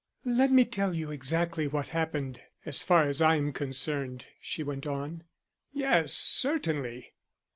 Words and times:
"Let 0.25 0.49
me 0.49 0.65
tell 0.65 0.95
you 0.95 1.11
exactly 1.11 1.67
what 1.67 1.89
happened 1.89 2.41
so 2.67 2.71
far 2.87 3.07
as 3.07 3.21
I 3.21 3.35
am 3.35 3.53
concerned," 3.53 4.25
she 4.41 4.63
went 4.63 4.87
on. 4.87 5.25
"Yes, 5.73 6.13
certainly." 6.15 7.13